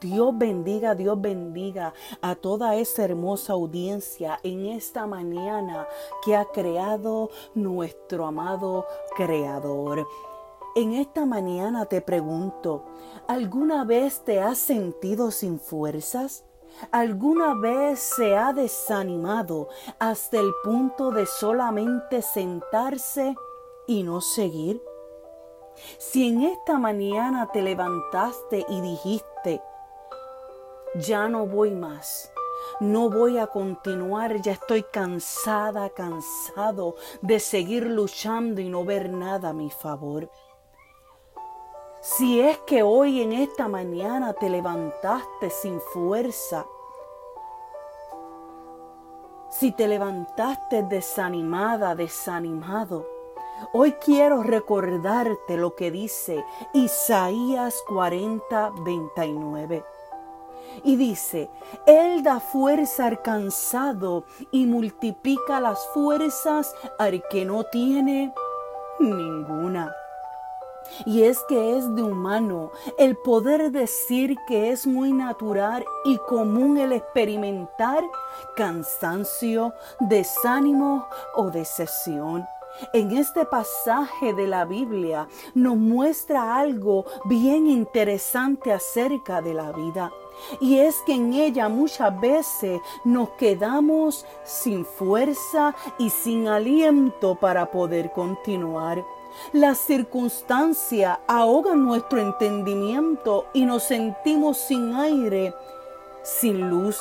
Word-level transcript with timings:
Dios 0.00 0.36
bendiga, 0.38 0.94
Dios 0.94 1.20
bendiga 1.20 1.92
a 2.22 2.36
toda 2.36 2.76
esa 2.76 3.04
hermosa 3.04 3.54
audiencia 3.54 4.38
en 4.44 4.66
esta 4.66 5.06
mañana 5.06 5.88
que 6.24 6.36
ha 6.36 6.44
creado 6.44 7.30
nuestro 7.54 8.26
amado 8.26 8.86
Creador. 9.16 10.06
En 10.76 10.92
esta 10.92 11.26
mañana 11.26 11.86
te 11.86 12.00
pregunto, 12.00 12.84
¿alguna 13.26 13.84
vez 13.84 14.20
te 14.24 14.40
has 14.40 14.58
sentido 14.58 15.32
sin 15.32 15.58
fuerzas? 15.58 16.44
¿Alguna 16.92 17.54
vez 17.54 17.98
se 17.98 18.36
ha 18.36 18.52
desanimado 18.52 19.68
hasta 19.98 20.38
el 20.38 20.52
punto 20.62 21.10
de 21.10 21.26
solamente 21.26 22.22
sentarse 22.22 23.34
y 23.88 24.04
no 24.04 24.20
seguir? 24.20 24.80
Si 25.98 26.28
en 26.28 26.42
esta 26.42 26.78
mañana 26.78 27.50
te 27.52 27.62
levantaste 27.62 28.64
y 28.68 28.80
dijiste, 28.80 29.60
ya 30.98 31.28
no 31.28 31.46
voy 31.46 31.70
más, 31.70 32.32
no 32.80 33.10
voy 33.10 33.38
a 33.38 33.46
continuar, 33.46 34.40
ya 34.42 34.52
estoy 34.52 34.82
cansada, 34.82 35.90
cansado 35.90 36.96
de 37.22 37.40
seguir 37.40 37.86
luchando 37.86 38.60
y 38.60 38.68
no 38.68 38.84
ver 38.84 39.10
nada 39.10 39.50
a 39.50 39.52
mi 39.52 39.70
favor. 39.70 40.30
Si 42.00 42.40
es 42.40 42.58
que 42.58 42.82
hoy 42.82 43.22
en 43.22 43.32
esta 43.32 43.68
mañana 43.68 44.32
te 44.32 44.48
levantaste 44.48 45.50
sin 45.50 45.80
fuerza, 45.80 46.66
si 49.50 49.72
te 49.72 49.88
levantaste 49.88 50.82
desanimada, 50.82 51.94
desanimado, 51.94 53.18
Hoy 53.72 53.92
quiero 53.94 54.44
recordarte 54.44 55.56
lo 55.56 55.74
que 55.74 55.90
dice 55.90 56.44
Isaías 56.72 57.82
40, 57.88 58.70
29. 58.84 59.84
Y 60.84 60.96
dice, 60.96 61.50
Él 61.86 62.22
da 62.22 62.40
fuerza 62.40 63.06
al 63.06 63.22
cansado 63.22 64.24
y 64.50 64.66
multiplica 64.66 65.60
las 65.60 65.78
fuerzas 65.94 66.74
al 66.98 67.22
que 67.30 67.44
no 67.44 67.64
tiene 67.64 68.32
ninguna. 69.00 69.92
Y 71.04 71.22
es 71.22 71.42
que 71.48 71.76
es 71.76 71.94
de 71.94 72.02
humano 72.02 72.70
el 72.98 73.16
poder 73.16 73.70
decir 73.70 74.36
que 74.46 74.70
es 74.70 74.86
muy 74.86 75.12
natural 75.12 75.84
y 76.04 76.16
común 76.16 76.78
el 76.78 76.92
experimentar 76.92 78.02
cansancio, 78.56 79.74
desánimo 80.00 81.06
o 81.34 81.50
decepción. 81.50 82.46
En 82.92 83.16
este 83.16 83.44
pasaje 83.44 84.32
de 84.34 84.46
la 84.46 84.64
Biblia 84.64 85.28
nos 85.54 85.76
muestra 85.76 86.56
algo 86.56 87.04
bien 87.24 87.66
interesante 87.66 88.72
acerca 88.72 89.42
de 89.42 89.54
la 89.54 89.72
vida. 89.72 90.12
Y 90.60 90.78
es 90.78 90.96
que 91.04 91.14
en 91.14 91.34
ella 91.34 91.68
muchas 91.68 92.18
veces 92.20 92.80
nos 93.04 93.30
quedamos 93.30 94.24
sin 94.44 94.84
fuerza 94.84 95.74
y 95.98 96.10
sin 96.10 96.48
aliento 96.48 97.34
para 97.34 97.70
poder 97.70 98.12
continuar. 98.12 99.04
Las 99.52 99.78
circunstancias 99.78 101.18
ahogan 101.26 101.84
nuestro 101.84 102.20
entendimiento 102.20 103.46
y 103.52 103.64
nos 103.64 103.84
sentimos 103.84 104.58
sin 104.58 104.94
aire, 104.94 105.54
sin 106.22 106.70
luz. 106.70 106.98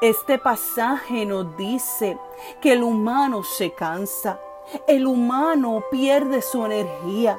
Este 0.00 0.38
pasaje 0.38 1.24
nos 1.24 1.56
dice 1.56 2.18
que 2.60 2.72
el 2.72 2.82
humano 2.82 3.42
se 3.42 3.72
cansa, 3.72 4.40
el 4.86 5.06
humano 5.06 5.82
pierde 5.90 6.42
su 6.42 6.64
energía. 6.64 7.38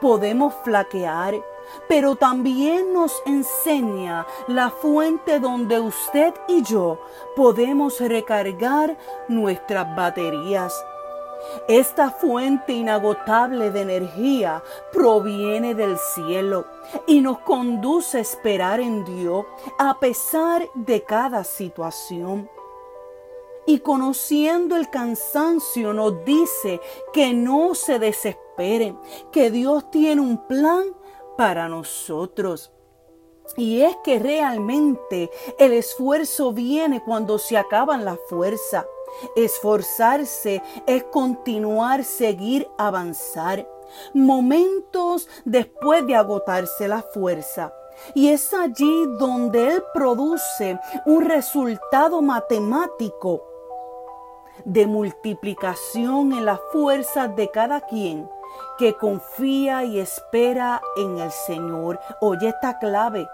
Podemos 0.00 0.54
flaquear, 0.62 1.34
pero 1.88 2.16
también 2.16 2.92
nos 2.92 3.22
enseña 3.26 4.26
la 4.46 4.70
fuente 4.70 5.40
donde 5.40 5.80
usted 5.80 6.34
y 6.48 6.62
yo 6.62 6.98
podemos 7.36 8.00
recargar 8.00 8.96
nuestras 9.28 9.94
baterías. 9.96 10.84
Esta 11.68 12.10
fuente 12.10 12.72
inagotable 12.72 13.70
de 13.70 13.82
energía 13.82 14.62
proviene 14.92 15.74
del 15.74 15.98
cielo 15.98 16.64
y 17.06 17.20
nos 17.20 17.38
conduce 17.40 18.18
a 18.18 18.22
esperar 18.22 18.80
en 18.80 19.04
Dios 19.04 19.44
a 19.78 19.98
pesar 19.98 20.68
de 20.74 21.02
cada 21.02 21.44
situación 21.44 22.48
y 23.66 23.78
conociendo 23.80 24.76
el 24.76 24.90
cansancio 24.90 25.92
nos 25.92 26.24
dice 26.24 26.80
que 27.12 27.32
no 27.32 27.74
se 27.74 27.98
desesperen, 27.98 28.98
que 29.32 29.50
Dios 29.50 29.90
tiene 29.90 30.20
un 30.20 30.46
plan 30.46 30.84
para 31.36 31.68
nosotros. 31.68 32.72
Y 33.56 33.82
es 33.82 33.96
que 34.02 34.18
realmente 34.18 35.30
el 35.58 35.72
esfuerzo 35.72 36.52
viene 36.52 37.02
cuando 37.02 37.38
se 37.38 37.56
acaban 37.56 38.04
las 38.04 38.18
fuerzas. 38.28 38.86
Esforzarse 39.36 40.62
es 40.86 41.04
continuar, 41.04 42.04
seguir, 42.04 42.68
avanzar. 42.78 43.68
Momentos 44.12 45.28
después 45.44 46.06
de 46.06 46.16
agotarse 46.16 46.88
la 46.88 47.02
fuerza. 47.02 47.72
Y 48.14 48.28
es 48.28 48.52
allí 48.52 49.06
donde 49.18 49.68
Él 49.68 49.84
produce 49.92 50.80
un 51.06 51.22
resultado 51.22 52.22
matemático 52.22 53.53
de 54.64 54.86
multiplicación 54.86 56.32
en 56.32 56.44
las 56.44 56.60
fuerzas 56.72 57.34
de 57.36 57.50
cada 57.50 57.82
quien 57.82 58.28
que 58.78 58.94
confía 58.94 59.84
y 59.84 59.98
espera 59.98 60.80
en 60.96 61.18
el 61.18 61.30
Señor. 61.30 62.00
Oye 62.20 62.48
esta 62.48 62.78
clave. 62.78 63.26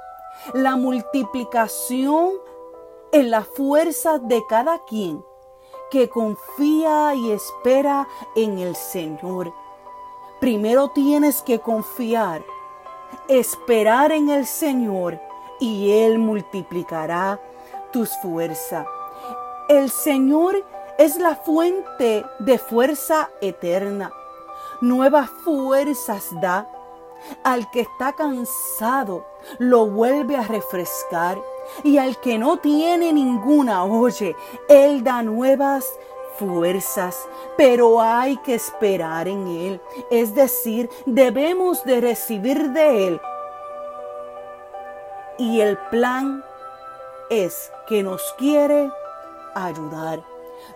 La 0.54 0.76
multiplicación 0.76 2.30
en 3.12 3.30
las 3.30 3.46
fuerzas 3.46 4.20
de 4.26 4.42
cada 4.48 4.78
quien 4.84 5.24
que 5.90 6.08
confía 6.08 7.14
y 7.14 7.32
espera 7.32 8.06
en 8.36 8.58
el 8.58 8.76
Señor. 8.76 9.52
Primero 10.40 10.88
tienes 10.90 11.42
que 11.42 11.58
confiar, 11.58 12.42
esperar 13.28 14.12
en 14.12 14.30
el 14.30 14.46
Señor 14.46 15.20
y 15.58 15.90
Él 15.90 16.18
multiplicará 16.18 17.40
tus 17.92 18.10
fuerzas. 18.22 18.86
El 19.68 19.90
Señor 19.90 20.64
es 21.00 21.16
la 21.16 21.34
fuente 21.34 22.26
de 22.40 22.58
fuerza 22.58 23.30
eterna. 23.40 24.12
Nuevas 24.82 25.30
fuerzas 25.30 26.28
da. 26.42 26.70
Al 27.42 27.70
que 27.70 27.80
está 27.80 28.12
cansado, 28.12 29.24
lo 29.58 29.86
vuelve 29.86 30.36
a 30.36 30.42
refrescar. 30.42 31.38
Y 31.84 31.96
al 31.96 32.20
que 32.20 32.36
no 32.36 32.58
tiene 32.58 33.14
ninguna, 33.14 33.84
oye, 33.84 34.36
Él 34.68 35.02
da 35.02 35.22
nuevas 35.22 35.86
fuerzas, 36.38 37.16
pero 37.56 38.02
hay 38.02 38.36
que 38.36 38.54
esperar 38.54 39.26
en 39.26 39.48
Él. 39.48 39.80
Es 40.10 40.34
decir, 40.34 40.90
debemos 41.06 41.82
de 41.84 42.02
recibir 42.02 42.72
de 42.72 43.08
Él. 43.08 43.20
Y 45.38 45.62
el 45.62 45.78
plan 45.90 46.44
es 47.30 47.72
que 47.86 48.02
nos 48.02 48.22
quiere 48.36 48.90
ayudar. 49.54 50.29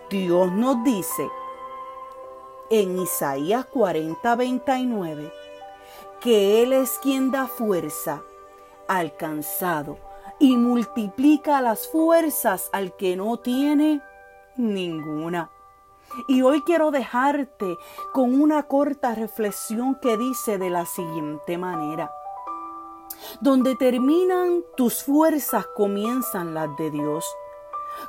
Dios 0.09 0.51
nos 0.51 0.83
dice 0.83 1.29
en 2.69 2.99
Isaías 2.99 3.65
40, 3.65 4.35
29 4.35 5.31
que 6.19 6.63
Él 6.63 6.73
es 6.73 6.97
quien 7.01 7.31
da 7.31 7.47
fuerza 7.47 8.23
al 8.87 9.15
cansado 9.15 9.97
y 10.39 10.57
multiplica 10.57 11.61
las 11.61 11.87
fuerzas 11.87 12.69
al 12.73 12.95
que 12.95 13.15
no 13.15 13.37
tiene 13.37 14.01
ninguna. 14.57 15.51
Y 16.27 16.41
hoy 16.41 16.61
quiero 16.61 16.91
dejarte 16.91 17.77
con 18.13 18.39
una 18.39 18.63
corta 18.63 19.15
reflexión 19.15 19.99
que 20.01 20.17
dice 20.17 20.57
de 20.57 20.69
la 20.69 20.85
siguiente 20.85 21.57
manera. 21.57 22.11
Donde 23.41 23.75
terminan 23.75 24.63
tus 24.77 25.03
fuerzas 25.03 25.65
comienzan 25.75 26.53
las 26.53 26.75
de 26.77 26.91
Dios 26.91 27.25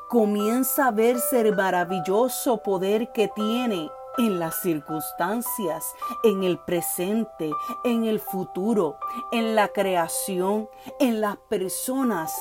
comienza 0.08 0.88
a 0.88 0.90
verse 0.90 1.40
el 1.40 1.54
maravilloso 1.54 2.62
poder 2.62 3.12
que 3.12 3.28
tiene 3.28 3.90
en 4.18 4.38
las 4.38 4.56
circunstancias, 4.56 5.94
en 6.22 6.42
el 6.42 6.58
presente, 6.58 7.50
en 7.84 8.04
el 8.04 8.20
futuro, 8.20 8.96
en 9.32 9.54
la 9.54 9.68
creación, 9.68 10.68
en 11.00 11.20
las 11.20 11.36
personas, 11.36 12.34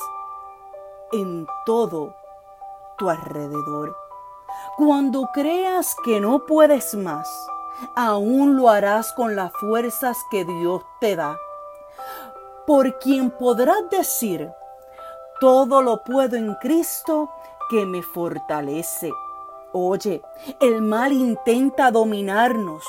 en 1.12 1.46
todo 1.66 2.16
tu 2.98 3.10
alrededor. 3.10 3.96
Cuando 4.78 5.30
creas 5.34 5.96
que 6.04 6.22
no 6.22 6.46
puedes 6.46 6.96
más, 6.96 7.30
aún 7.96 8.56
lo 8.56 8.70
harás 8.70 9.12
con 9.14 9.36
las 9.36 9.52
fuerzas 9.54 10.18
que 10.32 10.46
Dios 10.46 10.84
te 11.00 11.16
da. 11.16 11.38
Por 12.66 12.98
quien 13.00 13.32
podrás 13.32 13.90
decir, 13.90 14.50
todo 15.46 15.84
lo 15.84 16.04
puedo 16.04 16.38
en 16.38 16.56
Cristo 16.56 17.30
que 17.70 17.86
me 17.86 18.02
fortalece. 18.02 19.12
Oye, 19.74 20.24
el 20.60 20.82
mal 20.82 21.14
intenta 21.14 21.92
dominarnos, 21.92 22.84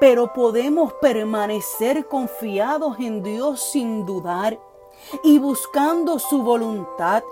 pero 0.00 0.32
podemos 0.32 0.94
permanecer 1.02 2.08
confiados 2.08 2.98
en 2.98 3.22
Dios 3.22 3.60
sin 3.60 4.06
dudar. 4.06 4.58
y 5.22 5.38
buscando 5.38 6.18
su 6.18 6.42
voluntad, 6.42 7.22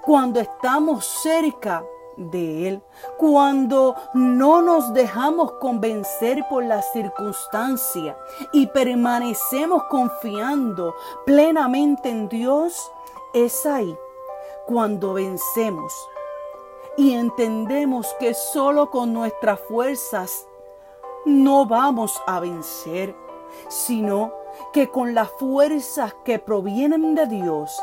cuando 0.00 0.40
estamos 0.40 1.04
cerca 1.04 1.84
de 2.16 2.68
Él, 2.68 2.82
cuando 3.18 3.94
no 4.14 4.62
nos 4.62 4.94
dejamos 4.94 5.52
convencer 5.60 6.42
por 6.48 6.64
la 6.64 6.80
circunstancia 6.80 8.16
y 8.52 8.66
permanecemos 8.66 9.84
confiando 9.84 10.94
plenamente 11.26 12.08
en 12.08 12.28
Dios, 12.28 12.90
es 13.32 13.64
ahí 13.66 13.96
cuando 14.66 15.14
vencemos 15.14 15.92
y 16.96 17.14
entendemos 17.14 18.06
que 18.18 18.34
solo 18.34 18.90
con 18.90 19.12
nuestras 19.12 19.60
fuerzas 19.60 20.46
no 21.24 21.66
vamos 21.66 22.20
a 22.26 22.40
vencer, 22.40 23.14
sino 23.68 24.32
que 24.72 24.88
con 24.88 25.14
las 25.14 25.30
fuerzas 25.30 26.14
que 26.24 26.38
provienen 26.38 27.14
de 27.14 27.26
Dios, 27.26 27.80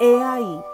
he 0.00 0.20
ahí 0.22 0.64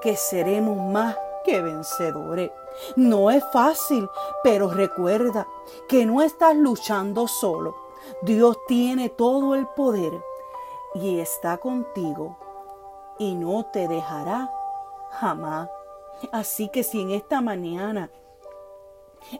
que 0.00 0.16
seremos 0.16 0.76
más 0.78 1.16
que 1.44 1.60
vencedores. 1.60 2.50
No 2.96 3.30
es 3.30 3.44
fácil, 3.52 4.08
pero 4.42 4.70
recuerda 4.70 5.46
que 5.88 6.06
no 6.06 6.22
estás 6.22 6.56
luchando 6.56 7.28
solo. 7.28 7.74
Dios 8.22 8.56
tiene 8.66 9.10
todo 9.10 9.54
el 9.54 9.66
poder 9.66 10.22
y 10.94 11.18
está 11.18 11.58
contigo 11.58 12.36
y 13.18 13.34
no 13.34 13.66
te 13.66 13.88
dejará 13.88 14.50
jamás. 15.10 15.68
Así 16.32 16.68
que 16.68 16.82
si 16.82 17.00
en 17.00 17.10
esta 17.10 17.40
mañana 17.40 18.10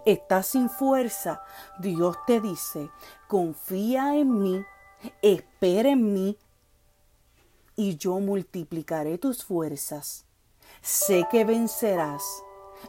estás 0.05 0.47
sin 0.47 0.69
fuerza, 0.69 1.43
Dios 1.79 2.17
te 2.27 2.41
dice, 2.41 2.91
confía 3.27 4.17
en 4.17 4.39
mí, 4.39 4.63
espera 5.23 5.91
en 5.91 6.13
mí 6.13 6.39
y 7.77 7.97
yo 7.97 8.19
multiplicaré 8.19 9.19
tus 9.19 9.45
fuerzas. 9.45 10.27
Sé 10.83 11.27
que 11.31 11.45
vencerás 11.45 12.23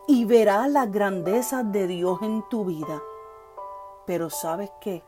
y 0.08 0.26
verás 0.26 0.70
las 0.70 0.92
grandezas 0.92 1.72
de 1.72 1.88
Dios 1.88 2.20
en 2.22 2.44
tu 2.50 2.66
vida. 2.66 3.02
Pero 4.06 4.30
sabes 4.30 4.72
qué, 4.82 5.04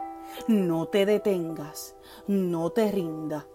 no 0.48 0.88
te 0.88 1.06
detengas, 1.06 1.96
no 2.28 2.70
te 2.72 2.92
rindas. 2.92 3.46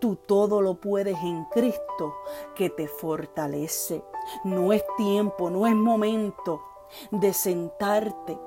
Tú 0.00 0.16
todo 0.16 0.62
lo 0.62 0.80
puedes 0.80 1.18
en 1.18 1.44
Cristo 1.46 2.14
que 2.54 2.70
te 2.70 2.88
fortalece. 2.88 4.02
No 4.44 4.72
es 4.72 4.82
tiempo, 4.96 5.50
no 5.50 5.66
es 5.66 5.74
momento 5.74 6.62
de 7.10 7.32
sentarte, 7.34 8.38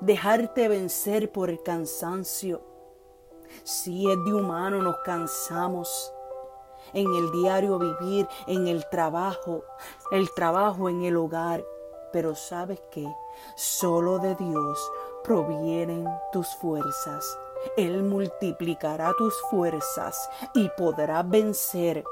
dejarte 0.00 0.68
vencer 0.68 1.32
por 1.32 1.48
el 1.48 1.62
cansancio. 1.62 2.60
Si 3.64 4.10
es 4.10 4.16
de 4.24 4.34
humano, 4.34 4.82
nos 4.82 4.96
cansamos 4.98 6.12
en 6.92 7.06
el 7.14 7.32
diario 7.32 7.78
vivir, 7.78 8.28
en 8.46 8.66
el 8.66 8.86
trabajo, 8.90 9.64
el 10.10 10.30
trabajo 10.34 10.88
en 10.88 11.04
el 11.04 11.16
hogar. 11.16 11.64
Pero 12.12 12.34
sabes 12.34 12.80
que 12.90 13.06
solo 13.56 14.18
de 14.18 14.34
Dios 14.34 14.92
provienen 15.24 16.06
tus 16.32 16.48
fuerzas. 16.56 17.24
Él 17.76 18.02
multiplicará 18.02 19.12
tus 19.16 19.34
fuerzas 19.50 20.28
y 20.54 20.68
podrás 20.76 21.28
vencer. 21.28 22.04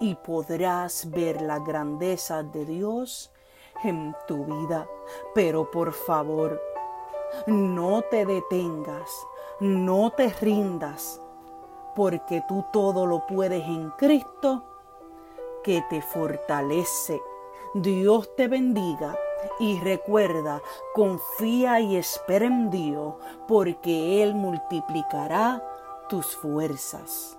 Y 0.00 0.14
podrás 0.16 1.10
ver 1.10 1.42
la 1.42 1.58
grandeza 1.60 2.42
de 2.42 2.64
Dios 2.64 3.32
en 3.84 4.14
tu 4.26 4.44
vida. 4.44 4.86
Pero 5.34 5.70
por 5.70 5.92
favor, 5.92 6.60
no 7.46 8.02
te 8.02 8.26
detengas, 8.26 9.10
no 9.60 10.10
te 10.10 10.28
rindas, 10.28 11.20
porque 11.94 12.42
tú 12.48 12.64
todo 12.72 13.06
lo 13.06 13.26
puedes 13.26 13.64
en 13.64 13.90
Cristo 13.90 14.64
que 15.62 15.84
te 15.88 16.02
fortalece. 16.02 17.20
Dios 17.74 18.36
te 18.36 18.48
bendiga 18.48 19.16
y 19.58 19.78
recuerda, 19.80 20.60
confía 20.94 21.80
y 21.80 21.96
espera 21.96 22.44
en 22.44 22.68
Dios, 22.68 23.14
porque 23.48 24.22
Él 24.22 24.34
multiplicará 24.34 25.62
tus 26.10 26.36
fuerzas. 26.36 27.38